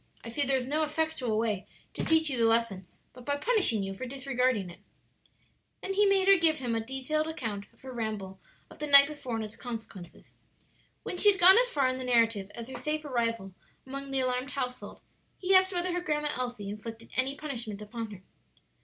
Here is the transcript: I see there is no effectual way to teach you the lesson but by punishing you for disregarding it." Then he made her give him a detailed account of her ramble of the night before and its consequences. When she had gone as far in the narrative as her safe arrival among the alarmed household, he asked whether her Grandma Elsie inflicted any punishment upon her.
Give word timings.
I 0.23 0.29
see 0.29 0.41
there 0.43 0.57
is 0.57 0.65
no 0.65 0.81
effectual 0.81 1.37
way 1.37 1.67
to 1.93 2.03
teach 2.03 2.27
you 2.27 2.35
the 2.35 2.45
lesson 2.45 2.87
but 3.13 3.23
by 3.23 3.35
punishing 3.37 3.83
you 3.83 3.93
for 3.93 4.07
disregarding 4.07 4.71
it." 4.71 4.79
Then 5.83 5.93
he 5.93 6.07
made 6.07 6.27
her 6.27 6.37
give 6.37 6.57
him 6.57 6.73
a 6.73 6.83
detailed 6.83 7.27
account 7.27 7.67
of 7.71 7.81
her 7.81 7.91
ramble 7.93 8.39
of 8.71 8.79
the 8.79 8.87
night 8.87 9.07
before 9.07 9.35
and 9.35 9.45
its 9.45 9.55
consequences. 9.55 10.33
When 11.03 11.19
she 11.19 11.31
had 11.31 11.39
gone 11.39 11.59
as 11.59 11.69
far 11.69 11.87
in 11.87 11.99
the 11.99 12.03
narrative 12.03 12.49
as 12.55 12.67
her 12.67 12.79
safe 12.79 13.05
arrival 13.05 13.53
among 13.85 14.09
the 14.09 14.21
alarmed 14.21 14.49
household, 14.49 15.01
he 15.37 15.53
asked 15.53 15.71
whether 15.71 15.93
her 15.93 16.01
Grandma 16.01 16.29
Elsie 16.35 16.67
inflicted 16.71 17.11
any 17.15 17.35
punishment 17.35 17.79
upon 17.79 18.09
her. 18.09 18.23